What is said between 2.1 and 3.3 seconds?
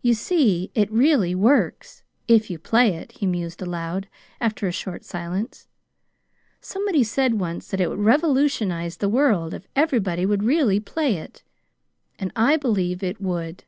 if you play it," he